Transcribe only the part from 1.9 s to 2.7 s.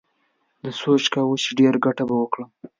به وکړم.